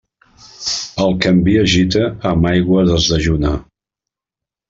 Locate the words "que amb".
1.25-1.49